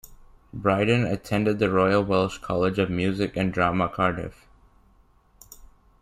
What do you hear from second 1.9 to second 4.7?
Welsh College of Music and Drama, Cardiff.